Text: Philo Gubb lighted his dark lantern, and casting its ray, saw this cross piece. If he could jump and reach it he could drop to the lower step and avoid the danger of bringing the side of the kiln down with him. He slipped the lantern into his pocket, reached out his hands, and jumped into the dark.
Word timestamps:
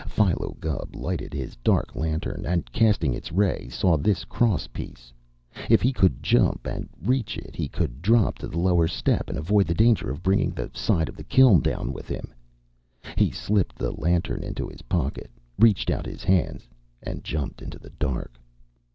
Philo 0.07 0.57
Gubb 0.59 0.95
lighted 0.95 1.31
his 1.31 1.55
dark 1.57 1.95
lantern, 1.95 2.43
and 2.43 2.65
casting 2.73 3.13
its 3.13 3.31
ray, 3.31 3.67
saw 3.69 3.97
this 3.97 4.25
cross 4.25 4.65
piece. 4.65 5.13
If 5.69 5.83
he 5.83 5.93
could 5.93 6.23
jump 6.23 6.65
and 6.65 6.89
reach 6.99 7.37
it 7.37 7.55
he 7.55 7.67
could 7.67 8.01
drop 8.01 8.39
to 8.39 8.47
the 8.47 8.57
lower 8.57 8.87
step 8.87 9.29
and 9.29 9.37
avoid 9.37 9.67
the 9.67 9.75
danger 9.75 10.09
of 10.09 10.23
bringing 10.23 10.55
the 10.55 10.71
side 10.73 11.07
of 11.07 11.15
the 11.15 11.23
kiln 11.23 11.59
down 11.61 11.93
with 11.93 12.07
him. 12.07 12.33
He 13.15 13.29
slipped 13.29 13.75
the 13.75 13.91
lantern 13.91 14.41
into 14.43 14.67
his 14.67 14.81
pocket, 14.81 15.29
reached 15.59 15.91
out 15.91 16.07
his 16.07 16.23
hands, 16.23 16.67
and 17.03 17.23
jumped 17.23 17.61
into 17.61 17.77
the 17.77 17.91
dark. 17.99 18.39